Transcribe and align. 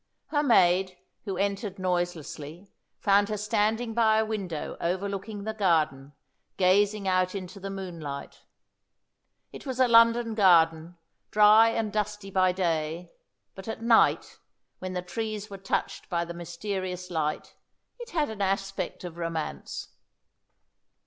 Her 0.29 0.41
maid, 0.41 0.97
who 1.25 1.37
entered 1.37 1.77
noiselessly, 1.77 2.71
found 2.97 3.29
her 3.29 3.37
standing 3.37 3.93
by 3.93 4.17
a 4.17 4.25
window 4.25 4.75
overlooking 4.81 5.43
the 5.43 5.53
garden, 5.53 6.13
gazing 6.57 7.07
out 7.07 7.35
into 7.35 7.59
the 7.59 7.69
moonlight. 7.69 8.41
It 9.53 9.67
was 9.67 9.79
a 9.79 9.87
London 9.87 10.33
garden, 10.33 10.97
dry 11.29 11.69
and 11.69 11.93
dusty 11.93 12.31
by 12.31 12.51
day, 12.51 13.11
but 13.53 13.67
at 13.67 13.83
night, 13.83 14.39
when 14.79 14.93
the 14.93 15.03
trees 15.03 15.51
were 15.51 15.59
touched 15.59 16.09
by 16.09 16.25
the 16.25 16.33
mysterious 16.33 17.11
light, 17.11 17.53
it 17.99 18.09
had 18.09 18.31
an 18.31 18.41
aspect 18.41 19.03
of 19.03 19.17
romance. 19.17 19.89